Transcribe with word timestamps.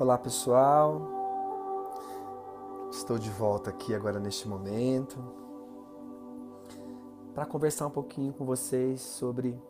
Olá 0.00 0.16
pessoal, 0.16 1.02
estou 2.90 3.18
de 3.18 3.28
volta 3.28 3.68
aqui 3.68 3.94
agora 3.94 4.18
neste 4.18 4.48
momento 4.48 5.22
para 7.34 7.44
conversar 7.44 7.86
um 7.86 7.90
pouquinho 7.90 8.32
com 8.32 8.46
vocês 8.46 9.02
sobre 9.02 9.62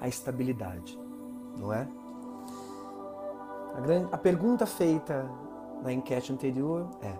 a 0.00 0.08
estabilidade, 0.08 0.98
não 1.58 1.70
é? 1.70 1.86
A, 3.74 3.80
grande, 3.82 4.08
a 4.10 4.16
pergunta 4.16 4.64
feita 4.64 5.30
na 5.82 5.92
enquete 5.92 6.32
anterior 6.32 6.88
é: 7.02 7.14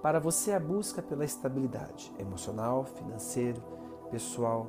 para 0.00 0.18
você 0.18 0.54
a 0.54 0.58
busca 0.58 1.02
pela 1.02 1.26
estabilidade 1.26 2.10
emocional, 2.18 2.84
financeira, 2.84 3.60
pessoal, 4.10 4.66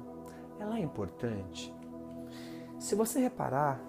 ela 0.60 0.78
é 0.78 0.82
importante? 0.82 1.74
Se 2.78 2.96
você 2.96 3.18
reparar, 3.22 3.80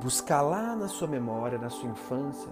buscar 0.00 0.42
lá 0.42 0.76
na 0.76 0.88
sua 0.88 1.08
memória, 1.08 1.58
na 1.58 1.70
sua 1.70 1.90
infância, 1.90 2.50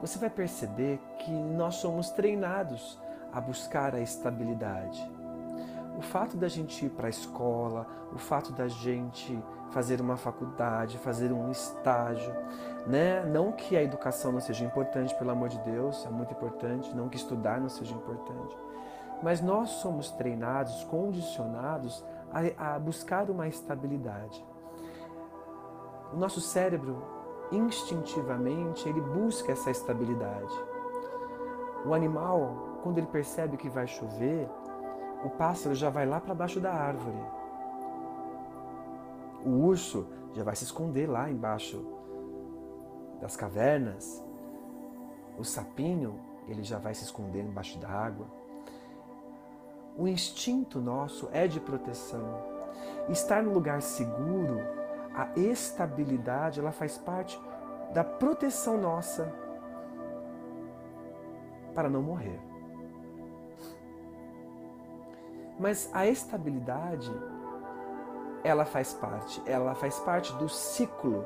você 0.00 0.18
vai 0.18 0.30
perceber 0.30 1.00
que 1.18 1.30
nós 1.30 1.76
somos 1.76 2.10
treinados 2.10 3.00
a 3.32 3.40
buscar 3.40 3.94
a 3.94 4.00
estabilidade. 4.00 5.02
O 5.96 6.02
fato 6.02 6.36
da 6.36 6.48
gente 6.48 6.84
ir 6.84 6.90
para 6.90 7.06
a 7.06 7.10
escola, 7.10 7.86
o 8.12 8.18
fato 8.18 8.52
da 8.52 8.68
gente 8.68 9.42
fazer 9.70 10.00
uma 10.00 10.16
faculdade, 10.16 10.98
fazer 10.98 11.32
um 11.32 11.50
estágio, 11.50 12.32
né? 12.86 13.24
Não 13.24 13.52
que 13.52 13.76
a 13.76 13.82
educação 13.82 14.30
não 14.32 14.40
seja 14.40 14.64
importante, 14.64 15.14
pelo 15.14 15.30
amor 15.30 15.48
de 15.48 15.58
Deus, 15.60 16.04
é 16.04 16.10
muito 16.10 16.32
importante, 16.32 16.94
não 16.94 17.08
que 17.08 17.16
estudar 17.16 17.60
não 17.60 17.68
seja 17.68 17.94
importante. 17.94 18.56
Mas 19.22 19.40
nós 19.40 19.70
somos 19.70 20.10
treinados, 20.10 20.84
condicionados 20.84 22.04
a, 22.30 22.74
a 22.74 22.78
buscar 22.78 23.30
uma 23.30 23.48
estabilidade. 23.48 24.44
O 26.12 26.16
nosso 26.16 26.40
cérebro, 26.40 27.02
instintivamente, 27.50 28.88
ele 28.88 29.00
busca 29.00 29.52
essa 29.52 29.70
estabilidade. 29.70 30.54
O 31.84 31.94
animal, 31.94 32.80
quando 32.82 32.98
ele 32.98 33.06
percebe 33.06 33.56
que 33.56 33.68
vai 33.68 33.86
chover, 33.86 34.48
o 35.24 35.30
pássaro 35.30 35.74
já 35.74 35.90
vai 35.90 36.06
lá 36.06 36.20
para 36.20 36.34
baixo 36.34 36.60
da 36.60 36.72
árvore. 36.72 37.18
O 39.44 39.50
urso 39.66 40.06
já 40.32 40.42
vai 40.42 40.54
se 40.56 40.64
esconder 40.64 41.08
lá 41.08 41.30
embaixo 41.30 41.84
das 43.20 43.36
cavernas. 43.36 44.24
O 45.38 45.44
sapinho, 45.44 46.20
ele 46.48 46.62
já 46.62 46.78
vai 46.78 46.94
se 46.94 47.04
esconder 47.04 47.42
embaixo 47.44 47.78
da 47.78 47.88
água. 47.88 48.26
O 49.96 50.06
instinto 50.06 50.80
nosso 50.80 51.28
é 51.32 51.46
de 51.46 51.58
proteção. 51.58 52.42
Estar 53.08 53.42
no 53.42 53.52
lugar 53.52 53.80
seguro 53.80 54.60
a 55.16 55.30
estabilidade 55.34 56.60
ela 56.60 56.72
faz 56.72 56.98
parte 56.98 57.40
da 57.94 58.04
proteção 58.04 58.78
nossa 58.78 59.32
para 61.74 61.88
não 61.88 62.02
morrer. 62.02 62.38
Mas 65.58 65.88
a 65.94 66.06
estabilidade 66.06 67.10
ela 68.44 68.64
faz 68.64 68.92
parte, 68.92 69.42
ela 69.46 69.74
faz 69.74 69.98
parte 70.00 70.32
do 70.34 70.48
ciclo 70.48 71.24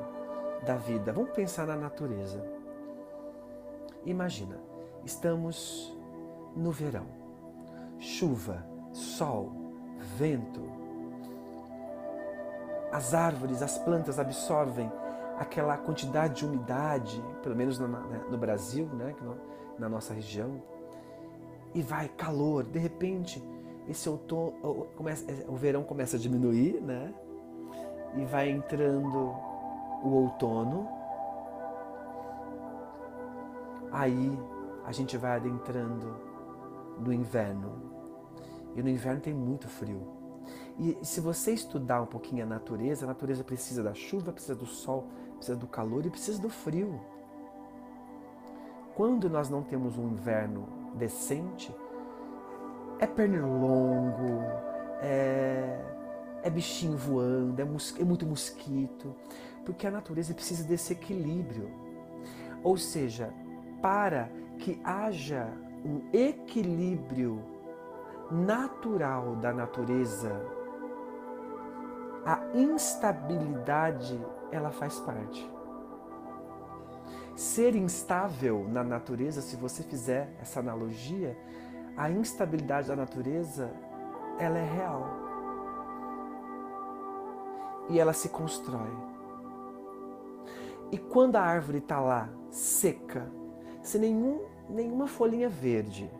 da 0.65 0.75
vida. 0.77 1.11
Vamos 1.11 1.31
pensar 1.31 1.67
na 1.67 1.75
natureza. 1.75 2.41
Imagina, 4.05 4.57
estamos 5.03 5.95
no 6.55 6.71
verão. 6.71 7.05
Chuva, 7.99 8.65
sol, 8.93 9.51
vento, 10.17 10.80
as 12.91 13.13
árvores, 13.13 13.61
as 13.61 13.77
plantas 13.77 14.19
absorvem 14.19 14.91
aquela 15.39 15.77
quantidade 15.77 16.35
de 16.35 16.45
umidade, 16.45 17.23
pelo 17.41 17.55
menos 17.55 17.79
no, 17.79 17.87
né, 17.87 18.21
no 18.29 18.37
Brasil, 18.37 18.85
né, 18.93 19.15
na 19.79 19.89
nossa 19.89 20.13
região, 20.13 20.61
e 21.73 21.81
vai 21.81 22.09
calor. 22.09 22.63
De 22.63 22.77
repente, 22.77 23.41
esse 23.87 24.07
outono, 24.07 24.87
começa, 24.95 25.25
o 25.47 25.55
verão 25.55 25.83
começa 25.83 26.17
a 26.17 26.19
diminuir, 26.19 26.81
né, 26.81 27.13
e 28.15 28.25
vai 28.25 28.49
entrando 28.49 29.35
o 30.03 30.09
outono. 30.09 30.87
Aí 33.91 34.37
a 34.85 34.91
gente 34.91 35.17
vai 35.17 35.37
adentrando 35.37 36.15
no 36.99 37.11
inverno. 37.11 37.71
E 38.75 38.81
no 38.81 38.89
inverno 38.89 39.21
tem 39.21 39.33
muito 39.33 39.67
frio. 39.67 40.20
E 40.79 40.97
se 41.03 41.19
você 41.19 41.53
estudar 41.53 42.01
um 42.01 42.05
pouquinho 42.05 42.43
a 42.43 42.47
natureza, 42.47 43.05
a 43.05 43.07
natureza 43.07 43.43
precisa 43.43 43.83
da 43.83 43.93
chuva, 43.93 44.31
precisa 44.31 44.55
do 44.55 44.65
sol, 44.65 45.07
precisa 45.35 45.57
do 45.57 45.67
calor 45.67 46.05
e 46.05 46.09
precisa 46.09 46.41
do 46.41 46.49
frio. 46.49 46.99
Quando 48.95 49.29
nós 49.29 49.49
não 49.49 49.63
temos 49.63 49.97
um 49.97 50.09
inverno 50.09 50.67
decente, 50.95 51.73
é 52.99 53.07
pernilongo, 53.07 54.41
é, 55.01 55.79
é 56.43 56.49
bichinho 56.49 56.97
voando, 56.97 57.59
é, 57.59 57.65
é 57.99 58.03
muito 58.03 58.25
mosquito, 58.25 59.15
porque 59.65 59.87
a 59.87 59.91
natureza 59.91 60.33
precisa 60.33 60.63
desse 60.63 60.93
equilíbrio. 60.93 61.69
Ou 62.63 62.77
seja, 62.77 63.33
para 63.81 64.29
que 64.59 64.79
haja 64.83 65.47
um 65.83 66.01
equilíbrio 66.13 67.41
natural 68.31 69.35
da 69.35 69.53
natureza 69.53 70.61
a 72.25 72.39
instabilidade 72.53 74.19
ela 74.51 74.71
faz 74.71 74.99
parte. 74.99 75.49
Ser 77.35 77.75
instável 77.75 78.67
na 78.69 78.83
natureza, 78.83 79.41
se 79.41 79.55
você 79.55 79.81
fizer 79.81 80.35
essa 80.39 80.59
analogia, 80.59 81.37
a 81.97 82.09
instabilidade 82.09 82.89
da 82.89 82.95
natureza, 82.95 83.71
ela 84.37 84.59
é 84.59 84.65
real. 84.65 85.09
E 87.89 87.99
ela 87.99 88.13
se 88.13 88.29
constrói. 88.29 88.91
E 90.91 90.97
quando 90.97 91.37
a 91.37 91.41
árvore 91.41 91.79
está 91.79 91.99
lá, 91.99 92.29
seca, 92.51 93.31
sem 93.81 94.01
nenhum, 94.01 94.41
nenhuma 94.69 95.07
folhinha 95.07 95.49
verde, 95.49 96.11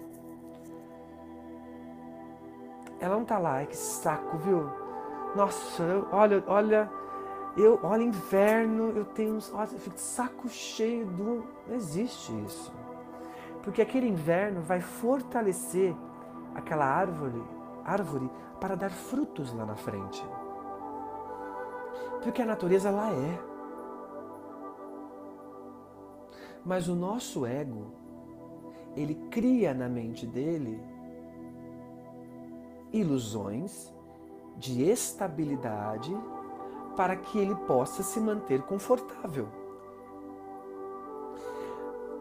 ela 3.01 3.15
não 3.15 3.23
está 3.23 3.39
lá, 3.39 3.61
é 3.61 3.65
que 3.65 3.75
saco, 3.75 4.37
viu? 4.37 4.69
Nossa, 5.35 6.07
olha, 6.11 6.43
olha, 6.45 6.91
eu, 7.57 7.79
olha, 7.81 8.03
inverno, 8.03 8.91
eu 8.95 9.03
tenho 9.03 9.33
uns. 9.35 9.51
Olha, 9.53 9.69
eu 9.71 9.79
fico 9.79 9.95
de 9.95 10.01
saco 10.01 10.47
cheio 10.47 11.07
do. 11.07 11.43
Não 11.67 11.75
existe 11.75 12.31
isso. 12.45 12.71
Porque 13.63 13.81
aquele 13.81 14.07
inverno 14.07 14.61
vai 14.61 14.79
fortalecer 14.79 15.95
aquela 16.53 16.85
árvore, 16.85 17.43
árvore 17.83 18.29
para 18.59 18.75
dar 18.75 18.91
frutos 18.91 19.51
lá 19.51 19.65
na 19.65 19.75
frente. 19.75 20.23
Porque 22.21 22.41
a 22.41 22.45
natureza 22.45 22.91
lá 22.91 23.11
é. 23.11 23.39
Mas 26.63 26.87
o 26.87 26.93
nosso 26.93 27.47
ego, 27.47 27.91
ele 28.95 29.15
cria 29.31 29.73
na 29.73 29.89
mente 29.89 30.27
dele 30.27 30.90
ilusões 32.91 33.91
de 34.57 34.83
estabilidade 34.83 36.15
para 36.95 37.15
que 37.15 37.37
ele 37.37 37.55
possa 37.55 38.03
se 38.03 38.19
manter 38.19 38.61
confortável. 38.63 39.47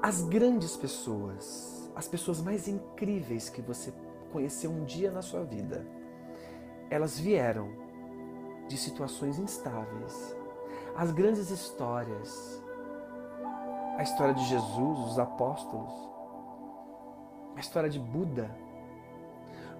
As 0.02 0.22
grandes 0.22 0.76
pessoas, 0.76 1.90
as 1.94 2.08
pessoas 2.08 2.40
mais 2.40 2.68
incríveis 2.68 3.50
que 3.50 3.60
você 3.60 3.92
conheceu 4.32 4.70
um 4.70 4.84
dia 4.84 5.10
na 5.10 5.22
sua 5.22 5.44
vida, 5.44 5.86
elas 6.88 7.18
vieram 7.18 7.68
de 8.68 8.76
situações 8.76 9.38
instáveis. 9.38 10.36
As 10.96 11.10
grandes 11.10 11.50
histórias, 11.50 12.62
a 13.98 14.02
história 14.02 14.32
de 14.32 14.44
Jesus, 14.44 14.98
os 15.10 15.18
apóstolos, 15.18 15.92
a 17.56 17.60
história 17.60 17.90
de 17.90 17.98
Buda. 17.98 18.50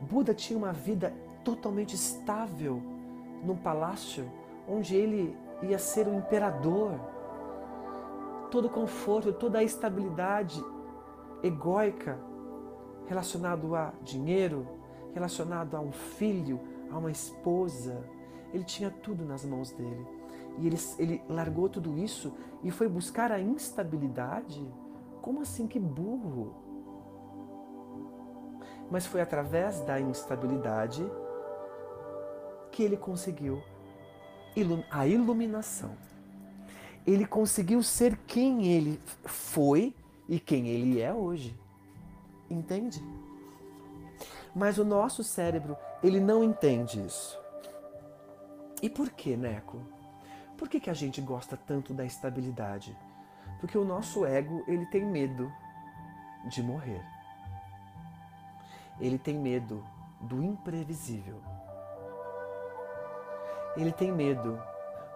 Buda 0.01 0.35
tinha 0.35 0.59
uma 0.59 0.73
vida 0.73 1.13
totalmente 1.45 1.95
estável 1.95 2.83
num 3.45 3.57
palácio 3.57 4.31
onde 4.69 4.95
ele 4.95 5.37
ia 5.63 5.79
ser 5.79 6.07
o 6.07 6.15
imperador. 6.15 6.93
Todo 8.51 8.67
o 8.67 8.71
conforto, 8.71 9.33
toda 9.33 9.59
a 9.59 9.63
estabilidade 9.63 10.63
egóica 11.43 12.19
relacionado 13.07 13.75
a 13.75 13.93
dinheiro, 14.03 14.67
relacionado 15.13 15.77
a 15.77 15.81
um 15.81 15.93
filho, 15.93 16.61
a 16.91 16.99
uma 16.99 17.11
esposa. 17.11 18.05
Ele 18.53 18.65
tinha 18.65 18.91
tudo 18.91 19.25
nas 19.25 19.45
mãos 19.45 19.71
dele. 19.73 20.07
E 20.59 20.67
ele, 20.67 20.77
ele 20.99 21.23
largou 21.29 21.69
tudo 21.69 21.97
isso 21.99 22.33
e 22.63 22.71
foi 22.71 22.89
buscar 22.89 23.31
a 23.31 23.41
instabilidade? 23.41 24.67
Como 25.23 25.41
assim? 25.41 25.67
Que 25.67 25.79
burro! 25.79 26.70
Mas 28.91 29.07
foi 29.07 29.21
através 29.21 29.81
da 29.81 30.01
instabilidade 30.01 31.05
que 32.73 32.83
ele 32.83 32.97
conseguiu 32.97 33.63
a 34.91 35.07
iluminação. 35.07 35.97
ele 37.07 37.27
conseguiu 37.27 37.83
ser 37.83 38.17
quem 38.27 38.67
ele 38.67 39.01
foi 39.25 39.95
e 40.29 40.39
quem 40.39 40.69
ele 40.69 41.01
é 41.01 41.13
hoje. 41.13 41.59
Entende? 42.49 43.03
Mas 44.55 44.79
o 44.79 44.85
nosso 44.85 45.23
cérebro, 45.25 45.77
ele 46.03 46.21
não 46.21 46.43
entende 46.45 47.01
isso. 47.05 47.39
E 48.83 48.91
por 48.91 49.11
que, 49.11 49.37
Neco? 49.37 49.81
Por 50.57 50.69
que, 50.69 50.81
que 50.81 50.91
a 50.91 50.95
gente 50.95 51.21
gosta 51.21 51.57
tanto 51.57 51.95
da 51.95 52.05
estabilidade? 52.05 52.97
Porque 53.61 53.79
o 53.79 53.85
nosso 53.85 54.27
ego, 54.27 54.63
ele 54.67 54.87
tem 54.87 55.05
medo 55.05 55.51
de 56.49 56.63
morrer. 56.63 57.03
Ele 59.01 59.19
tem 59.19 59.39
medo 59.39 59.85
do 60.21 60.43
imprevisível. 60.43 61.41
Ele 63.77 63.93
tem 63.93 64.13
medo 64.13 64.61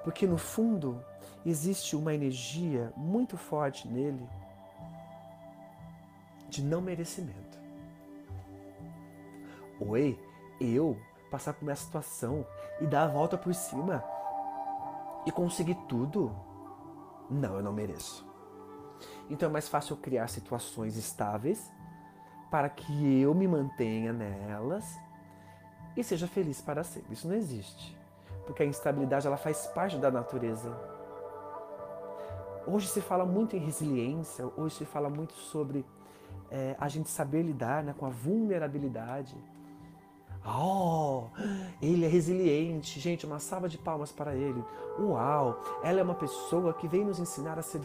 porque 0.02 0.26
no 0.26 0.38
fundo 0.38 1.02
existe 1.44 1.96
uma 1.96 2.14
energia 2.14 2.92
muito 2.96 3.36
forte 3.36 3.88
nele 3.88 4.28
de 6.48 6.62
não 6.62 6.81
merecimento. 6.81 7.58
Oi, 9.81 10.19
eu 10.60 10.96
passar 11.31 11.52
por 11.52 11.64
uma 11.64 11.75
situação 11.75 12.46
e 12.81 12.86
dar 12.86 13.04
a 13.04 13.08
volta 13.08 13.36
por 13.36 13.52
cima 13.54 14.04
e 15.26 15.32
conseguir 15.32 15.75
tudo? 15.88 16.34
Não, 17.28 17.56
eu 17.56 17.62
não 17.62 17.72
mereço. 17.72 18.25
Então 19.28 19.48
é 19.48 19.52
mais 19.52 19.69
fácil 19.69 19.96
criar 19.96 20.28
situações 20.28 20.96
estáveis 20.96 21.72
para 22.54 22.68
que 22.68 23.20
eu 23.20 23.34
me 23.34 23.48
mantenha 23.48 24.12
nelas 24.12 24.96
e 25.96 26.04
seja 26.04 26.28
feliz 26.28 26.60
para 26.60 26.84
sempre. 26.84 27.12
Isso 27.12 27.26
não 27.26 27.34
existe, 27.34 27.98
porque 28.46 28.62
a 28.62 28.64
instabilidade 28.64 29.26
ela 29.26 29.36
faz 29.36 29.66
parte 29.66 29.96
da 29.96 30.08
natureza. 30.08 30.72
Hoje 32.64 32.86
se 32.86 33.00
fala 33.00 33.26
muito 33.26 33.56
em 33.56 33.58
resiliência, 33.58 34.48
hoje 34.56 34.76
se 34.76 34.84
fala 34.84 35.10
muito 35.10 35.32
sobre 35.32 35.84
é, 36.48 36.76
a 36.78 36.86
gente 36.86 37.08
saber 37.08 37.42
lidar 37.42 37.82
né, 37.82 37.92
com 37.98 38.06
a 38.06 38.10
vulnerabilidade. 38.10 39.36
Oh, 40.46 41.24
ele 41.82 42.04
é 42.04 42.08
resiliente. 42.08 43.00
Gente, 43.00 43.26
uma 43.26 43.40
salva 43.40 43.68
de 43.68 43.78
palmas 43.78 44.12
para 44.12 44.32
ele. 44.32 44.62
Uau, 44.96 45.60
ela 45.82 45.98
é 45.98 46.02
uma 46.04 46.14
pessoa 46.14 46.72
que 46.72 46.86
vem 46.86 47.04
nos 47.04 47.18
ensinar 47.18 47.58
a 47.58 47.62
ser 47.62 47.80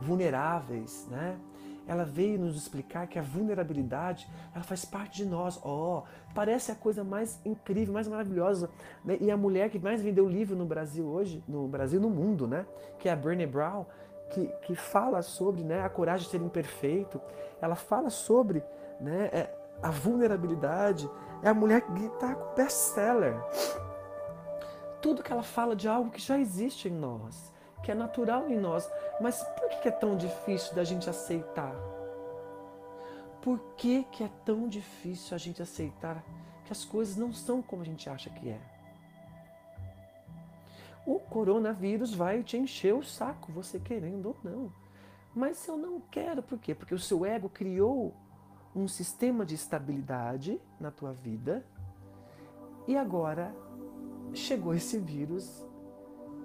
vulneráveis, 0.00 1.06
né? 1.08 1.38
Ela 1.86 2.04
veio 2.04 2.38
nos 2.38 2.56
explicar 2.56 3.06
que 3.06 3.18
a 3.18 3.22
vulnerabilidade, 3.22 4.28
ela 4.54 4.62
faz 4.62 4.84
parte 4.84 5.24
de 5.24 5.26
nós. 5.26 5.60
Oh, 5.64 6.02
parece 6.34 6.70
a 6.70 6.74
coisa 6.74 7.02
mais 7.02 7.40
incrível, 7.44 7.94
mais 7.94 8.06
maravilhosa. 8.06 8.70
Né? 9.04 9.18
E 9.20 9.30
a 9.30 9.36
mulher 9.36 9.70
que 9.70 9.78
mais 9.78 10.00
vendeu 10.00 10.28
livro 10.28 10.56
no 10.56 10.64
Brasil 10.64 11.06
hoje, 11.06 11.42
no 11.46 11.66
Brasil, 11.66 12.00
no 12.00 12.10
mundo, 12.10 12.46
né? 12.46 12.66
Que 12.98 13.08
é 13.08 13.12
a 13.12 13.16
Brené 13.16 13.46
Brown, 13.46 13.84
que, 14.32 14.46
que 14.62 14.74
fala 14.74 15.22
sobre 15.22 15.62
né, 15.62 15.84
a 15.84 15.88
coragem 15.88 16.24
de 16.24 16.30
ser 16.30 16.40
imperfeito. 16.40 17.20
Ela 17.60 17.74
fala 17.74 18.10
sobre 18.10 18.62
né, 19.00 19.28
é, 19.32 19.54
a 19.82 19.90
vulnerabilidade, 19.90 21.08
é 21.42 21.48
a 21.48 21.54
mulher 21.54 21.82
que 21.82 22.04
está 22.04 22.34
com 22.34 22.54
best-seller. 22.54 23.34
Tudo 25.00 25.22
que 25.22 25.32
ela 25.32 25.42
fala 25.42 25.74
de 25.74 25.88
algo 25.88 26.10
que 26.10 26.20
já 26.20 26.38
existe 26.38 26.88
em 26.88 26.92
nós, 26.92 27.52
que 27.82 27.90
é 27.90 27.94
natural 27.94 28.48
em 28.48 28.58
nós. 28.58 28.88
Mas 29.22 29.40
por 29.44 29.68
que 29.80 29.88
é 29.88 29.92
tão 29.92 30.16
difícil 30.16 30.74
da 30.74 30.82
gente 30.82 31.08
aceitar? 31.08 31.76
Por 33.40 33.60
que, 33.76 34.02
que 34.10 34.24
é 34.24 34.30
tão 34.44 34.68
difícil 34.68 35.34
a 35.34 35.38
gente 35.38 35.62
aceitar 35.62 36.24
que 36.64 36.72
as 36.72 36.84
coisas 36.84 37.16
não 37.16 37.32
são 37.32 37.62
como 37.62 37.82
a 37.82 37.84
gente 37.84 38.10
acha 38.10 38.28
que 38.30 38.48
é? 38.48 38.60
O 41.06 41.20
coronavírus 41.20 42.12
vai 42.12 42.42
te 42.42 42.56
encher 42.56 42.94
o 42.94 43.02
saco, 43.02 43.52
você 43.52 43.78
querendo 43.78 44.26
ou 44.26 44.36
não. 44.42 44.72
Mas 45.32 45.66
eu 45.68 45.76
não 45.76 46.00
quero, 46.00 46.42
por 46.42 46.58
quê? 46.58 46.74
Porque 46.74 46.94
o 46.94 46.98
seu 46.98 47.24
ego 47.24 47.48
criou 47.48 48.12
um 48.74 48.88
sistema 48.88 49.46
de 49.46 49.54
estabilidade 49.54 50.60
na 50.80 50.90
tua 50.90 51.12
vida 51.12 51.64
e 52.88 52.96
agora 52.96 53.54
chegou 54.34 54.74
esse 54.74 54.98
vírus 54.98 55.64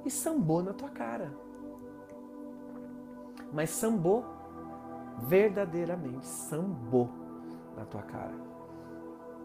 e 0.05 0.11
sambou 0.11 0.61
na 0.61 0.73
tua 0.73 0.89
cara. 0.89 1.46
Mas 3.51 3.69
sambou 3.69 4.25
verdadeiramente, 5.19 6.25
sambou 6.25 7.09
na 7.75 7.85
tua 7.85 8.01
cara. 8.01 8.33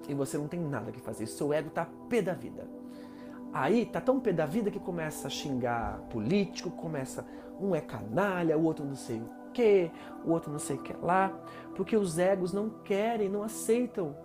E 0.09 0.15
você 0.15 0.37
não 0.37 0.49
tem 0.49 0.61
nada 0.61 0.91
que 0.91 1.01
fazer, 1.01 1.27
seu 1.27 1.53
ego 1.53 1.71
tá 1.71 1.87
pé 2.09 2.21
da 2.21 2.35
vida. 2.35 2.69
Aí 3.53 3.87
tá 3.87 4.01
tão 4.01 4.19
pé 4.19 4.33
da 4.33 4.47
vida 4.47 4.71
que 4.71 4.81
começa 4.81 5.27
a 5.27 5.31
xingar 5.31 5.99
político, 6.11 6.71
começa 6.71 7.25
um 7.61 7.75
é 7.75 7.81
canalha, 7.81 8.57
o 8.57 8.65
outro 8.65 8.85
não 8.85 8.97
sei 8.97 9.21
o 9.21 9.29
quê, 9.53 9.91
o 10.25 10.31
outro 10.31 10.51
não 10.51 10.59
sei 10.59 10.77
o 10.77 10.83
que 10.83 10.95
lá, 10.95 11.31
porque 11.77 11.97
os 11.97 12.19
egos 12.19 12.53
não 12.53 12.71
querem, 12.71 13.29
não 13.29 13.43
aceitam 13.43 14.17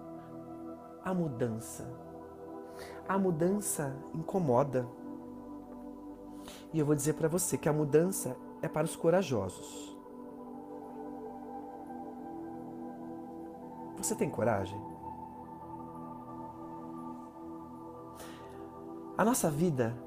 a 1.04 1.14
mudança. 1.14 1.88
A 3.08 3.18
mudança 3.18 3.96
incomoda. 4.14 4.88
E 6.74 6.80
eu 6.80 6.86
vou 6.86 6.96
dizer 6.96 7.14
para 7.14 7.28
você 7.28 7.58
que 7.58 7.70
a 7.70 7.74
mudança 7.74 8.36
é 8.62 8.68
para 8.68 8.86
os 8.86 8.95
corajosos. 8.95 9.95
Você 13.98 14.15
tem 14.15 14.30
coragem? 14.30 14.80
A 19.18 19.25
nossa 19.25 19.50
vida 19.50 19.98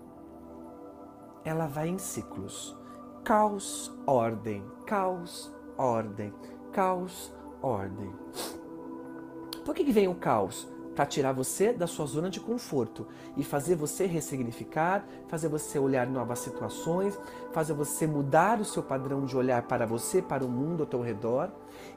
ela 1.44 1.66
vai 1.66 1.88
em 1.88 1.98
ciclos 1.98 2.78
caos, 3.24 3.92
ordem, 4.06 4.64
caos, 4.86 5.54
ordem, 5.76 6.32
caos, 6.72 7.32
ordem. 7.62 8.12
Por 9.64 9.74
que, 9.74 9.84
que 9.84 9.92
vem 9.92 10.08
o 10.08 10.14
caos? 10.14 10.68
Para 10.94 11.06
tirar 11.06 11.32
você 11.32 11.72
da 11.72 11.86
sua 11.86 12.04
zona 12.04 12.28
de 12.28 12.40
conforto 12.40 13.06
e 13.36 13.44
fazer 13.44 13.76
você 13.76 14.06
ressignificar, 14.06 15.04
fazer 15.28 15.48
você 15.48 15.78
olhar 15.78 16.06
novas 16.06 16.40
situações, 16.40 17.18
fazer 17.52 17.72
você 17.72 18.06
mudar 18.06 18.60
o 18.60 18.64
seu 18.64 18.82
padrão 18.82 19.24
de 19.24 19.36
olhar 19.36 19.62
para 19.62 19.86
você, 19.86 20.20
para 20.20 20.44
o 20.44 20.48
mundo 20.48 20.82
ao 20.82 20.86
teu 20.86 21.00
redor. 21.00 21.50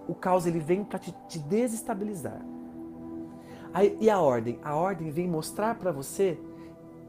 O 0.07 0.13
caos 0.13 0.45
ele 0.45 0.59
vem 0.59 0.83
para 0.83 0.99
te, 0.99 1.13
te 1.27 1.39
desestabilizar. 1.39 2.39
Aí, 3.73 3.97
e 3.99 4.09
a 4.09 4.19
ordem? 4.19 4.59
A 4.63 4.75
ordem 4.75 5.09
vem 5.09 5.27
mostrar 5.27 5.75
para 5.75 5.91
você 5.91 6.39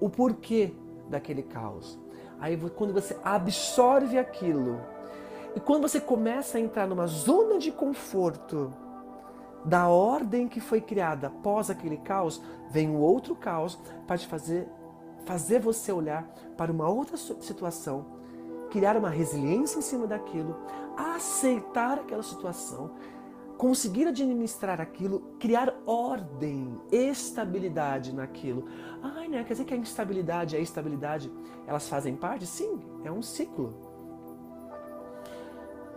o 0.01 0.09
porquê 0.09 0.73
daquele 1.09 1.43
caos. 1.43 1.99
Aí 2.41 2.59
quando 2.71 2.93
você 2.93 3.17
absorve 3.23 4.19
aquilo 4.19 4.81
e 5.55 5.61
quando 5.61 5.83
você 5.83 6.01
começa 6.01 6.59
a 6.59 6.61
entrar 6.61 6.87
numa 6.87 7.07
zona 7.07 7.59
de 7.59 7.71
conforto 7.71 8.73
da 9.65 9.89
ordem 9.89 10.47
que 10.47 10.61
foi 10.61 10.81
criada 10.81 11.29
após 11.29 11.71
aquele 11.71 11.97
caos, 11.97 12.43
vem 12.71 12.91
um 12.91 13.01
outro 13.01 13.35
caos 13.35 13.79
para 14.07 14.19
te 14.19 14.27
fazer 14.27 14.69
fazer 15.25 15.59
você 15.59 15.91
olhar 15.91 16.23
para 16.57 16.71
uma 16.71 16.89
outra 16.89 17.17
situação, 17.17 18.05
criar 18.71 18.97
uma 18.97 19.09
resiliência 19.09 19.79
em 19.79 19.83
cima 19.83 20.07
daquilo, 20.07 20.57
aceitar 20.97 21.99
aquela 21.99 22.23
situação, 22.23 22.91
conseguir 23.57 24.07
administrar 24.07 24.81
aquilo, 24.81 25.21
criar 25.39 25.75
ordem, 25.87 26.79
estabilidade 26.93 28.13
naquilo. 28.13 28.67
Ai, 29.03 29.29
né? 29.29 29.45
Quer 29.45 29.55
dizer 29.55 29.65
que 29.65 29.75
a 29.75 29.77
instabilidade 29.77 30.55
e 30.55 30.59
a 30.59 30.61
estabilidade, 30.61 31.33
elas 31.67 31.89
fazem 31.89 32.15
parte? 32.15 32.47
Sim, 32.47 32.81
é 33.05 33.11
um 33.11 33.23
ciclo. 33.23 33.75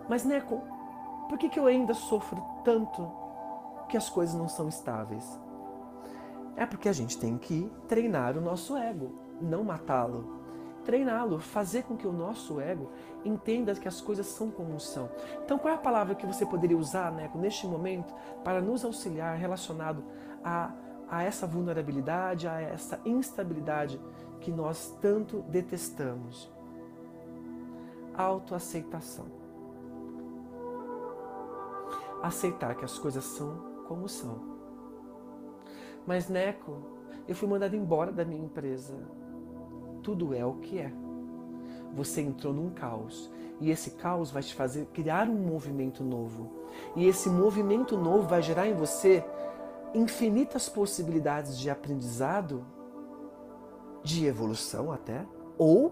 Mas, 0.07 0.23
Neco, 0.23 0.61
por 1.27 1.37
que, 1.37 1.49
que 1.49 1.59
eu 1.59 1.65
ainda 1.65 1.93
sofro 1.93 2.41
tanto 2.63 3.26
que 3.87 3.97
as 3.97 4.09
coisas 4.09 4.35
não 4.35 4.47
são 4.47 4.67
estáveis? 4.67 5.39
É 6.55 6.65
porque 6.65 6.89
a 6.89 6.93
gente 6.93 7.17
tem 7.17 7.37
que 7.37 7.71
treinar 7.87 8.37
o 8.37 8.41
nosso 8.41 8.75
ego, 8.75 9.13
não 9.41 9.63
matá-lo 9.63 10.37
treiná-lo, 10.87 11.37
fazer 11.37 11.83
com 11.83 11.97
que 11.97 12.07
o 12.07 12.13
nosso 12.13 12.61
ego 12.61 12.89
entenda 13.25 13.75
que 13.75 13.89
as 13.89 13.99
coisas 13.99 14.25
são 14.25 14.49
como 14.49 14.79
são. 14.79 15.09
Então, 15.43 15.59
qual 15.59 15.73
é 15.73 15.75
a 15.75 15.79
palavra 15.79 16.15
que 16.15 16.25
você 16.25 16.45
poderia 16.45 16.77
usar, 16.77 17.11
né, 17.11 17.29
neste 17.35 17.67
momento, 17.67 18.15
para 18.41 18.61
nos 18.61 18.85
auxiliar 18.85 19.35
relacionado 19.35 20.01
a, 20.41 20.71
a 21.09 21.23
essa 21.23 21.45
vulnerabilidade, 21.45 22.47
a 22.47 22.61
essa 22.61 23.01
instabilidade 23.03 23.99
que 24.39 24.49
nós 24.49 24.97
tanto 25.01 25.41
detestamos? 25.49 26.49
Autoaceitação. 28.15 29.25
Aceitar 32.23 32.75
que 32.75 32.85
as 32.85 32.97
coisas 32.97 33.25
são 33.25 33.76
como 33.87 34.07
são. 34.07 34.57
Mas, 36.05 36.29
Neco, 36.29 36.77
eu 37.27 37.35
fui 37.35 37.47
mandado 37.47 37.75
embora 37.75 38.11
da 38.11 38.23
minha 38.23 38.43
empresa 38.43 38.95
tudo 40.07 40.33
é 40.33 40.45
o 40.45 40.53
que 40.53 40.79
é. 40.79 40.89
Você 41.93 42.21
entrou 42.21 42.53
num 42.53 42.69
caos 42.69 43.29
e 43.59 43.69
esse 43.69 43.91
caos 43.91 44.31
vai 44.31 44.41
te 44.41 44.55
fazer 44.55 44.85
criar 44.93 45.27
um 45.27 45.35
movimento 45.35 46.01
novo. 46.01 46.49
E 46.95 47.05
esse 47.05 47.29
movimento 47.29 47.97
novo 47.97 48.25
vai 48.25 48.41
gerar 48.41 48.67
em 48.67 48.73
você 48.73 49.21
infinitas 49.93 50.69
possibilidades 50.69 51.57
de 51.59 51.69
aprendizado, 51.69 52.65
de 54.01 54.25
evolução 54.25 54.93
até, 54.93 55.25
ou 55.57 55.91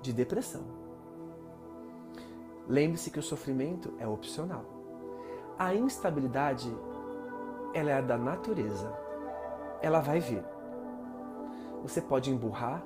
de 0.00 0.14
depressão. 0.14 0.62
Lembre-se 2.66 3.10
que 3.10 3.18
o 3.18 3.22
sofrimento 3.22 3.92
é 3.98 4.08
opcional. 4.08 4.75
A 5.58 5.74
instabilidade, 5.74 6.70
ela 7.72 7.90
é 7.90 8.02
da 8.02 8.18
natureza. 8.18 8.92
Ela 9.80 10.00
vai 10.00 10.20
vir. 10.20 10.44
Você 11.82 12.00
pode 12.02 12.30
emburrar, 12.30 12.84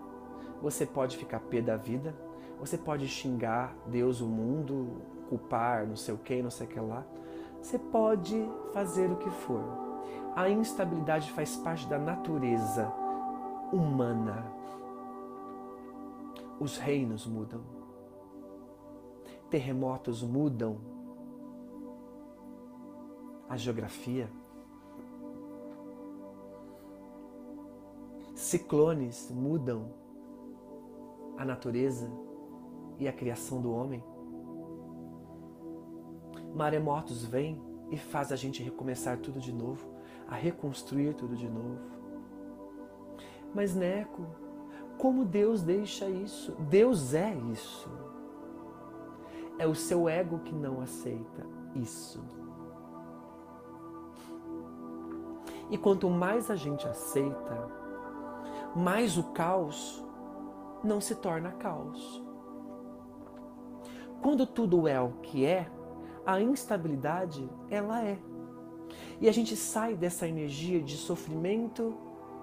você 0.62 0.86
pode 0.86 1.16
ficar 1.16 1.40
pé 1.40 1.60
da 1.60 1.76
vida, 1.76 2.14
você 2.60 2.78
pode 2.78 3.08
xingar 3.08 3.74
Deus, 3.86 4.20
o 4.20 4.26
mundo, 4.26 5.02
culpar, 5.28 5.86
não 5.86 5.96
sei 5.96 6.14
o 6.14 6.18
que, 6.18 6.42
não 6.42 6.50
sei 6.50 6.66
o 6.66 6.70
que 6.70 6.78
lá. 6.78 7.04
Você 7.60 7.78
pode 7.78 8.48
fazer 8.72 9.10
o 9.10 9.16
que 9.16 9.30
for. 9.30 9.62
A 10.36 10.48
instabilidade 10.48 11.32
faz 11.32 11.56
parte 11.56 11.88
da 11.88 11.98
natureza 11.98 12.92
humana. 13.72 14.46
Os 16.60 16.76
reinos 16.76 17.26
mudam. 17.26 17.62
Terremotos 19.48 20.22
mudam 20.22 20.89
a 23.50 23.56
geografia. 23.56 24.30
Ciclones 28.36 29.28
mudam 29.28 29.92
a 31.36 31.44
natureza 31.44 32.08
e 32.96 33.08
a 33.08 33.12
criação 33.12 33.60
do 33.60 33.72
homem. 33.72 34.04
Maremotos 36.54 37.24
vêm 37.24 37.60
e 37.90 37.96
faz 37.96 38.30
a 38.30 38.36
gente 38.36 38.62
recomeçar 38.62 39.18
tudo 39.18 39.40
de 39.40 39.52
novo, 39.52 39.84
a 40.28 40.36
reconstruir 40.36 41.14
tudo 41.14 41.36
de 41.36 41.48
novo. 41.48 41.80
Mas 43.52 43.74
Neco, 43.74 44.26
como 44.96 45.24
Deus 45.24 45.60
deixa 45.60 46.08
isso? 46.08 46.52
Deus 46.68 47.14
é 47.14 47.34
isso. 47.52 47.90
É 49.58 49.66
o 49.66 49.74
seu 49.74 50.08
ego 50.08 50.38
que 50.38 50.54
não 50.54 50.80
aceita 50.80 51.44
isso. 51.74 52.39
E 55.70 55.78
quanto 55.78 56.10
mais 56.10 56.50
a 56.50 56.56
gente 56.56 56.86
aceita, 56.86 57.68
mais 58.74 59.16
o 59.16 59.24
caos 59.32 60.04
não 60.82 61.00
se 61.00 61.14
torna 61.14 61.52
caos. 61.52 62.24
Quando 64.22 64.46
tudo 64.46 64.86
é 64.86 65.00
o 65.00 65.12
que 65.22 65.44
é, 65.46 65.70
a 66.26 66.40
instabilidade 66.40 67.48
ela 67.70 68.02
é. 68.02 68.18
E 69.20 69.28
a 69.28 69.32
gente 69.32 69.56
sai 69.56 69.94
dessa 69.94 70.26
energia 70.26 70.80
de 70.80 70.96
sofrimento 70.96 71.94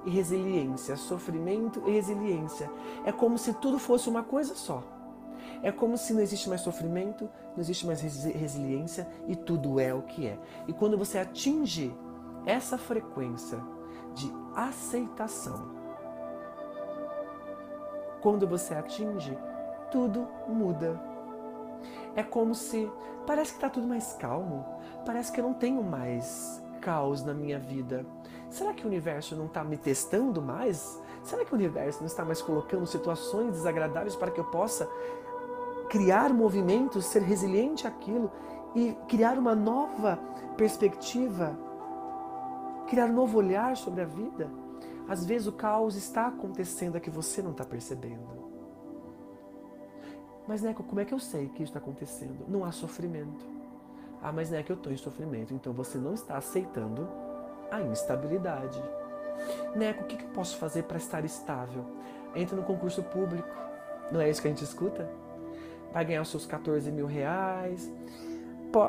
e 0.05 0.10
resiliência, 0.10 0.96
sofrimento 0.96 1.84
e 1.86 1.91
resiliência. 1.91 2.72
É 3.05 3.12
como 3.12 3.38
se 3.38 3.53
tudo 3.53 3.77
fosse 3.77 4.10
uma 4.10 4.24
coisa 4.24 4.55
só. 4.55 4.84
É 5.62 5.72
como 5.72 5.98
se 5.98 6.13
não 6.13 6.22
existe 6.22 6.50
mais 6.50 6.62
sofrimento, 6.62 7.29
não 7.53 7.60
existe 7.60 7.86
mais 7.86 8.01
resiliência 8.01 9.07
e 9.27 9.36
tudo 9.36 9.79
é 9.79 9.93
o 9.93 10.03
que 10.03 10.27
é. 10.27 10.39
E 10.67 10.74
quando 10.74 10.98
você 10.98 11.17
atinge 11.17 11.93
essa 12.46 12.77
frequência 12.77 13.60
de 14.13 14.32
aceitação, 14.56 15.77
quando 18.22 18.48
você 18.48 18.74
atinge, 18.74 19.38
tudo 19.91 20.27
muda. 20.48 21.00
É 22.15 22.24
como 22.24 22.56
se 22.56 22.91
parece 23.25 23.51
que 23.51 23.58
está 23.58 23.70
tudo 23.70 23.88
mais 23.88 24.13
calmo, 24.13 24.65
parece 25.06 25.32
que 25.32 25.39
eu 25.39 25.44
não 25.44 25.53
tenho 25.53 25.84
mais 25.84 26.62
caos 26.82 27.24
na 27.24 27.34
minha 27.34 27.60
vida. 27.60 28.06
Será 28.50 28.74
que 28.74 28.84
o 28.84 28.88
universo 28.88 29.36
não 29.36 29.46
está 29.46 29.63
me 29.63 29.77
testando 29.77 30.41
mais? 30.41 31.01
Será 31.24 31.44
que 31.44 31.51
o 31.51 31.56
universo 31.56 32.00
não 32.00 32.08
está 32.08 32.24
mais 32.24 32.41
colocando 32.41 32.88
situações 32.88 33.51
desagradáveis 33.51 34.15
para 34.15 34.32
que 34.32 34.39
eu 34.39 34.46
possa 34.46 34.89
criar 35.89 36.34
movimentos, 36.34 37.06
ser 37.06 37.22
resiliente 37.22 37.86
àquilo 37.86 38.32
e 38.75 38.96
criar 39.08 39.38
uma 39.38 39.56
nova 39.56 40.20
perspectiva, 40.56 41.58
criar 42.88 43.06
um 43.06 43.13
novo 43.13 43.38
olhar 43.38 43.77
sobre 43.77 44.01
a 44.01 44.06
vida? 44.06 44.50
Às 45.08 45.25
vezes 45.25 45.48
o 45.48 45.51
caos 45.51 45.96
está 45.96 46.27
acontecendo 46.27 46.98
é 46.98 47.00
que 47.00 47.10
você 47.10 47.41
não 47.41 47.51
está 47.51 47.63
percebendo. 47.63 48.38
Mas, 50.48 50.62
Neco, 50.62 50.84
como 50.84 51.01
é 51.01 51.06
que 51.06 51.13
eu 51.13 51.20
sei 51.20 51.50
que 51.50 51.63
isso 51.63 51.72
está 51.72 51.79
acontecendo? 51.79 52.46
Não 52.48 52.63
há 52.63 52.72
sofrimento. 52.72 53.46
Ah, 54.22 54.32
mas 54.32 54.50
Neco, 54.50 54.72
eu 54.72 54.75
estou 54.75 54.91
em 54.91 54.98
sofrimento. 54.98 55.53
Então 55.53 55.74
você 55.74 55.98
não 55.98 56.13
está 56.13 56.38
aceitando 56.38 57.08
a 57.70 57.82
instabilidade. 57.82 58.82
Neco, 59.75 60.03
o 60.03 60.08
que, 60.08 60.22
eu 60.22 60.29
posso 60.29 60.58
fazer 60.58 60.84
para 60.84 60.98
estar 60.98 61.24
estável? 61.24 61.86
Entra 62.36 62.56
no 62.56 62.63
concurso 62.63 63.03
público. 63.03 63.48
Não 64.12 64.22
é 64.22 64.29
isso 64.29 64.41
que 64.41 64.48
a 64.48 64.51
gente 64.51 64.63
escuta? 64.63 65.10
Vai 65.94 66.06
ganhar 66.06 66.22
os 66.22 66.29
seus 66.29 66.46
14 66.46 66.91
mil 66.91 67.06
reais. 67.06 67.91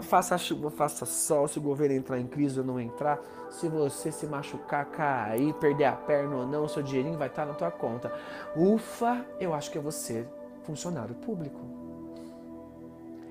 Faça 0.02 0.37
chuva, 0.37 0.70
faça 0.70 1.06
sol. 1.06 1.49
Se 1.49 1.58
o 1.58 1.62
governo 1.62 1.94
entrar 1.94 2.18
em 2.18 2.26
crise 2.26 2.61
ou 2.61 2.66
não 2.66 2.80
entrar. 2.80 3.18
Se 3.50 3.68
você 3.68 4.12
se 4.12 4.26
machucar, 4.26 4.85
cair, 4.87 5.54
perder 5.54 5.87
a 5.87 5.92
perna 5.92 6.37
ou 6.37 6.47
não, 6.47 6.68
seu 6.68 6.82
dinheirinho 6.82 7.16
vai 7.16 7.28
estar 7.28 7.47
na 7.47 7.54
tua 7.54 7.70
conta. 7.70 8.12
Ufa, 8.54 9.25
eu 9.40 9.54
acho 9.54 9.70
que 9.70 9.78
é 9.78 9.80
você 9.80 10.26
funcionário 10.64 11.14
público. 11.14 11.58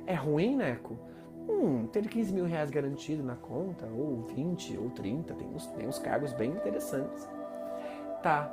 É 0.08 0.16
ruim, 0.16 0.56
Neco? 0.56 0.98
Hum, 1.48 1.88
ter 1.88 2.08
15 2.08 2.34
mil 2.34 2.46
reais 2.46 2.70
garantido 2.70 3.24
na 3.24 3.36
conta, 3.36 3.86
ou 3.86 4.24
20, 4.24 4.78
ou 4.78 4.90
30, 4.90 5.34
tem 5.34 5.48
uns, 5.48 5.68
tem 5.68 5.88
uns 5.88 6.00
cargos 6.00 6.34
bem 6.34 6.52
interessantes. 6.52 7.28
Tá. 8.24 8.52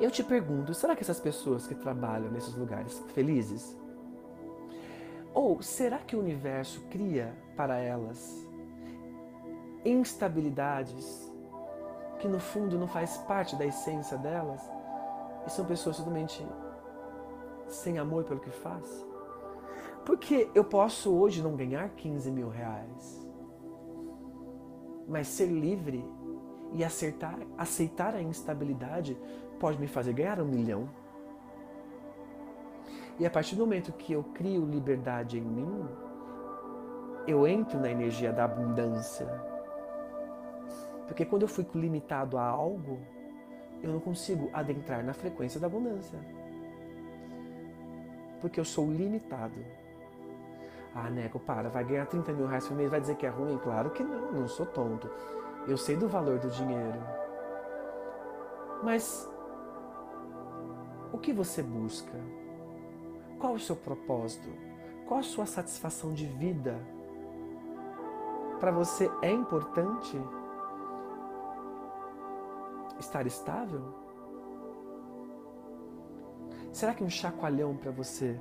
Eu 0.00 0.10
te 0.10 0.22
pergunto, 0.22 0.72
será 0.74 0.96
que 0.96 1.02
essas 1.02 1.20
pessoas 1.20 1.66
que 1.66 1.74
trabalham 1.74 2.30
nesses 2.30 2.54
lugares 2.54 2.98
felizes? 3.14 3.76
Ou 5.34 5.60
será 5.60 5.98
que 5.98 6.14
o 6.14 6.20
universo 6.20 6.80
cria 6.90 7.34
para 7.56 7.76
elas 7.76 8.48
instabilidades 9.84 11.30
que 12.18 12.26
no 12.26 12.40
fundo 12.40 12.78
não 12.78 12.86
faz 12.86 13.18
parte 13.18 13.56
da 13.56 13.66
essência 13.66 14.16
delas? 14.16 14.62
E 15.46 15.50
são 15.50 15.66
pessoas 15.66 15.96
totalmente 15.96 16.46
sem 17.68 17.98
amor 17.98 18.24
pelo 18.24 18.40
que 18.40 18.50
faz? 18.50 19.04
Porque 20.06 20.48
eu 20.54 20.64
posso 20.64 21.12
hoje 21.12 21.42
não 21.42 21.56
ganhar 21.56 21.88
15 21.90 22.30
mil 22.30 22.48
reais, 22.48 23.26
mas 25.08 25.28
ser 25.28 25.46
livre 25.46 26.04
e 26.72 26.84
acertar, 26.84 27.38
aceitar 27.56 28.14
a 28.14 28.22
instabilidade 28.22 29.18
pode 29.58 29.80
me 29.80 29.86
fazer 29.86 30.12
ganhar 30.12 30.40
um 30.40 30.44
milhão. 30.44 30.88
E 33.18 33.26
a 33.26 33.30
partir 33.30 33.56
do 33.56 33.64
momento 33.64 33.92
que 33.92 34.12
eu 34.12 34.22
crio 34.22 34.64
liberdade 34.64 35.38
em 35.38 35.42
mim, 35.42 35.88
eu 37.26 37.46
entro 37.46 37.78
na 37.78 37.90
energia 37.90 38.32
da 38.32 38.44
abundância. 38.44 39.26
Porque 41.06 41.24
quando 41.24 41.42
eu 41.42 41.48
fui 41.48 41.66
limitado 41.74 42.36
a 42.36 42.44
algo, 42.44 42.98
eu 43.82 43.92
não 43.92 44.00
consigo 44.00 44.50
adentrar 44.52 45.04
na 45.04 45.12
frequência 45.12 45.60
da 45.60 45.66
abundância 45.66 46.18
porque 48.44 48.60
eu 48.60 48.64
sou 48.64 48.92
limitado. 48.92 49.54
Ah, 50.94 51.08
Neco, 51.08 51.40
para, 51.40 51.70
vai 51.70 51.82
ganhar 51.82 52.04
30 52.04 52.30
mil 52.34 52.46
reais 52.46 52.68
por 52.68 52.76
mês, 52.76 52.90
vai 52.90 53.00
dizer 53.00 53.16
que 53.16 53.24
é 53.24 53.30
ruim? 53.30 53.56
Claro 53.56 53.88
que 53.88 54.04
não, 54.04 54.32
não 54.32 54.46
sou 54.46 54.66
tonto. 54.66 55.10
Eu 55.66 55.78
sei 55.78 55.96
do 55.96 56.06
valor 56.06 56.38
do 56.38 56.50
dinheiro. 56.50 57.00
Mas 58.82 59.26
o 61.10 61.16
que 61.16 61.32
você 61.32 61.62
busca? 61.62 62.12
Qual 63.44 63.56
o 63.56 63.60
seu 63.60 63.76
propósito? 63.76 64.48
Qual 65.06 65.20
a 65.20 65.22
sua 65.22 65.44
satisfação 65.44 66.14
de 66.14 66.24
vida? 66.24 66.80
Para 68.58 68.70
você 68.70 69.10
é 69.20 69.30
importante 69.30 70.18
estar 72.98 73.26
estável? 73.26 73.82
Será 76.72 76.94
que 76.94 77.04
um 77.04 77.10
chacoalhão 77.10 77.76
para 77.76 77.90
você 77.90 78.40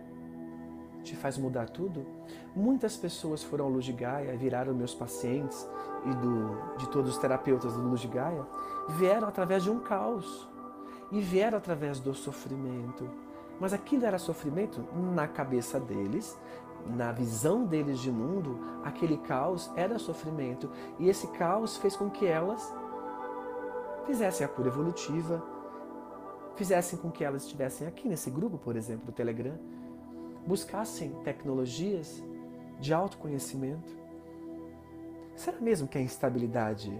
te 1.03 1.17
faz 1.17 1.37
mudar 1.37 1.67
tudo? 1.67 2.05
Muitas 2.55 2.95
pessoas 2.95 3.43
foram 3.43 3.65
ao 3.65 3.71
Luz 3.71 3.83
de 3.83 3.91
Gaia, 3.91 4.37
viraram 4.37 4.73
meus 4.73 4.95
pacientes 4.95 5.67
e 6.05 6.13
do, 6.13 6.77
de 6.77 6.89
todos 6.89 7.11
os 7.11 7.17
terapeutas 7.17 7.73
do 7.73 7.81
Luz 7.81 7.99
de 7.99 8.07
Gaia, 8.07 8.47
vieram 8.91 9.27
através 9.27 9.63
de 9.63 9.69
um 9.69 9.81
caos 9.81 10.47
e 11.11 11.19
vieram 11.19 11.57
através 11.57 11.99
do 11.99 12.13
sofrimento. 12.13 13.32
Mas 13.63 13.71
aquilo 13.71 14.05
era 14.05 14.19
sofrimento 14.19 14.83
na 14.93 15.25
cabeça 15.25 15.79
deles, 15.79 16.37
na 16.85 17.13
visão 17.13 17.63
deles 17.63 17.97
de 17.97 18.11
mundo, 18.11 18.59
aquele 18.83 19.15
caos 19.19 19.71
era 19.77 19.97
sofrimento. 19.97 20.69
E 20.99 21.07
esse 21.07 21.27
caos 21.27 21.77
fez 21.77 21.95
com 21.95 22.09
que 22.09 22.25
elas 22.25 22.75
fizessem 24.05 24.45
a 24.45 24.49
cura 24.49 24.67
evolutiva, 24.67 25.41
fizessem 26.57 26.99
com 26.99 27.09
que 27.09 27.23
elas 27.23 27.43
estivessem 27.43 27.87
aqui 27.87 28.09
nesse 28.09 28.29
grupo, 28.29 28.57
por 28.57 28.75
exemplo, 28.75 29.05
do 29.05 29.11
Telegram, 29.13 29.57
buscassem 30.45 31.13
tecnologias 31.23 32.21
de 32.81 32.93
autoconhecimento. 32.93 33.95
Será 35.37 35.57
mesmo 35.61 35.87
que 35.87 35.97
a 35.97 36.01
instabilidade 36.01 36.91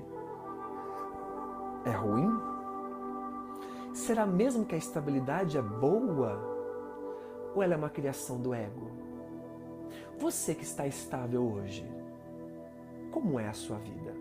é 1.84 1.91
ruim? 1.91 2.32
Será 3.93 4.25
mesmo 4.25 4.63
que 4.63 4.75
a 4.75 4.77
estabilidade 4.77 5.58
é 5.58 5.62
boa? 5.62 6.52
Ou 7.55 7.62
ela 7.62 7.74
é 7.74 7.77
uma 7.77 7.89
criação 7.89 8.39
do 8.39 8.53
ego? 8.53 8.88
Você 10.17 10.55
que 10.55 10.63
está 10.63 10.88
estável 10.88 11.43
hoje, 11.43 11.86
como 13.12 13.39
é 13.39 13.48
a 13.48 13.53
sua 13.53 13.77
vida? 13.77 14.13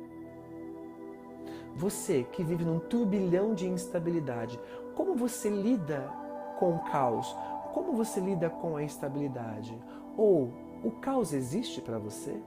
Você 1.75 2.25
que 2.25 2.45
vive 2.45 2.65
num 2.65 2.79
turbilhão 2.79 3.55
de 3.55 3.67
instabilidade, 3.67 4.61
como 4.95 5.15
você 5.15 5.49
lida 5.49 6.11
com 6.59 6.77
o 6.77 6.85
caos? 6.85 7.35
Como 7.73 7.93
você 7.93 8.21
lida 8.21 8.51
com 8.51 8.77
a 8.77 8.83
instabilidade? 8.83 9.77
Ou 10.17 10.53
o 10.85 10.91
caos 10.91 11.33
existe 11.33 11.81
para 11.81 11.99
você? 11.99 12.39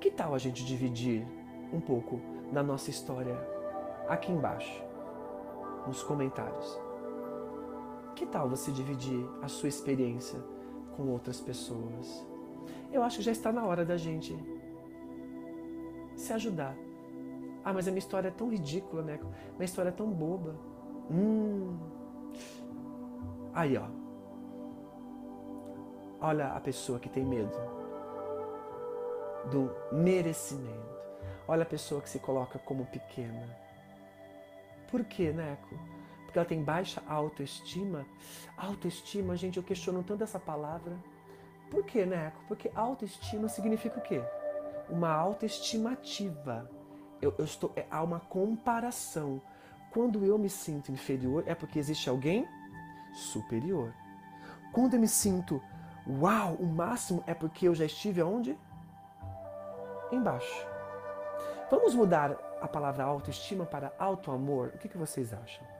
Que 0.00 0.10
tal 0.10 0.34
a 0.34 0.38
gente 0.38 0.64
dividir 0.64 1.26
um 1.72 1.80
pouco 1.80 2.20
da 2.52 2.62
nossa 2.62 2.90
história 2.90 3.36
aqui 4.08 4.32
embaixo, 4.32 4.82
nos 5.86 6.02
comentários? 6.02 6.85
Que 8.16 8.24
tal 8.24 8.48
você 8.48 8.72
dividir 8.72 9.28
a 9.42 9.46
sua 9.46 9.68
experiência 9.68 10.40
com 10.96 11.06
outras 11.08 11.38
pessoas? 11.38 12.26
Eu 12.90 13.02
acho 13.02 13.18
que 13.18 13.22
já 13.22 13.30
está 13.30 13.52
na 13.52 13.64
hora 13.66 13.84
da 13.84 13.98
gente 13.98 14.34
se 16.16 16.32
ajudar. 16.32 16.74
Ah, 17.62 17.74
mas 17.74 17.86
a 17.86 17.90
minha 17.90 17.98
história 17.98 18.28
é 18.28 18.30
tão 18.30 18.48
ridícula, 18.48 19.02
né? 19.02 19.20
Minha 19.56 19.64
história 19.66 19.90
é 19.90 19.92
tão 19.92 20.10
boba. 20.10 20.56
Hum. 21.10 21.76
Aí, 23.52 23.76
ó. 23.76 23.86
Olha 26.18 26.48
a 26.48 26.60
pessoa 26.60 26.98
que 26.98 27.10
tem 27.10 27.24
medo 27.24 27.56
do 29.50 29.70
merecimento. 29.94 30.96
Olha 31.46 31.64
a 31.64 31.66
pessoa 31.66 32.00
que 32.00 32.08
se 32.08 32.18
coloca 32.18 32.58
como 32.60 32.86
pequena. 32.86 33.54
Por 34.90 35.04
quê, 35.04 35.32
Neco? 35.32 35.95
Porque 36.36 36.38
ela 36.38 36.48
tem 36.48 36.62
baixa 36.62 37.02
autoestima. 37.08 38.04
Autoestima, 38.58 39.36
gente, 39.36 39.56
eu 39.56 39.62
questiono 39.62 40.02
tanto 40.02 40.22
essa 40.22 40.38
palavra. 40.38 40.94
Por 41.70 41.82
quê, 41.82 42.04
Neco? 42.04 42.38
Porque 42.46 42.70
autoestima 42.74 43.48
significa 43.48 43.98
o 43.98 44.02
quê? 44.02 44.22
Uma 44.90 45.10
autoestimativa 45.10 46.70
eu, 47.22 47.34
eu 47.38 47.44
estou, 47.46 47.72
é, 47.74 47.86
há 47.90 48.02
uma 48.02 48.20
comparação. 48.20 49.40
Quando 49.90 50.26
eu 50.26 50.36
me 50.36 50.50
sinto 50.50 50.92
inferior, 50.92 51.42
é 51.46 51.54
porque 51.54 51.78
existe 51.78 52.10
alguém 52.10 52.46
superior. 53.14 53.94
Quando 54.72 54.92
eu 54.92 55.00
me 55.00 55.08
sinto, 55.08 55.62
uau, 56.06 56.52
o 56.56 56.66
máximo, 56.66 57.24
é 57.26 57.32
porque 57.32 57.66
eu 57.66 57.74
já 57.74 57.86
estive 57.86 58.20
aonde? 58.20 58.58
Embaixo. 60.12 60.66
Vamos 61.70 61.94
mudar 61.94 62.36
a 62.60 62.68
palavra 62.68 63.04
autoestima 63.04 63.64
para 63.64 63.94
autoamor? 63.98 64.72
O 64.74 64.78
que, 64.78 64.88
que 64.88 64.98
vocês 64.98 65.32
acham? 65.32 65.75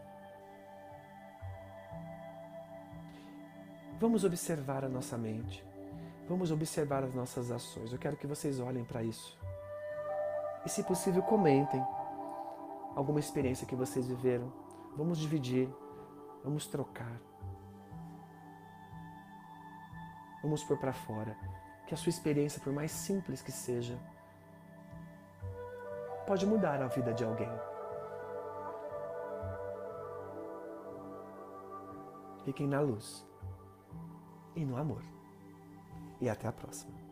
Vamos 3.99 4.25
observar 4.25 4.85
a 4.85 4.89
nossa 4.91 5.17
mente. 5.17 5.65
Vamos 6.29 6.51
observar 6.51 7.03
as 7.03 7.15
nossas 7.15 7.51
ações. 7.51 7.93
Eu 7.93 7.99
quero 7.99 8.17
que 8.17 8.27
vocês 8.27 8.61
olhem 8.61 8.85
para 8.85 9.03
isso. 9.03 9.39
E 10.67 10.69
se 10.69 10.83
possível, 10.83 11.23
comentem 11.23 11.83
alguma 12.95 13.21
experiência 13.21 13.67
que 13.67 13.75
vocês 13.75 14.07
viveram. 14.07 14.53
Vamos 14.97 15.17
dividir, 15.17 15.69
vamos 16.45 16.67
trocar. 16.67 17.19
Vamos 20.43 20.63
pôr 20.63 20.77
para 20.77 20.93
fora 20.93 21.35
que 21.87 21.95
a 21.95 21.97
sua 21.97 22.11
experiência, 22.11 22.61
por 22.61 22.73
mais 22.73 22.91
simples 22.91 23.41
que 23.41 23.53
seja, 23.53 23.99
pode 26.27 26.45
mudar 26.45 26.83
a 26.83 26.89
vida 26.89 27.15
de 27.15 27.25
alguém. 27.25 27.51
Fiquem 32.45 32.67
na 32.67 32.81
luz 32.81 33.27
e 34.57 34.65
no 34.65 34.77
amor. 34.77 35.03
E 36.21 36.29
até 36.29 36.49
a 36.49 36.53
próxima. 36.53 37.06